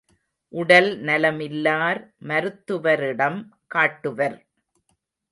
உடல் 0.53 0.87
நலமில்லார் 1.01 1.99
மருத்துவரிடம் 2.21 3.37
காட்டுவர். 3.67 4.37